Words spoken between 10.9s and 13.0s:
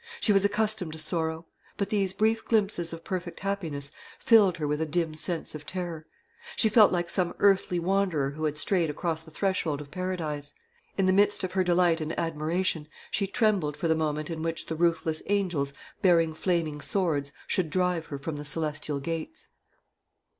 In the midst of her delight and admiration,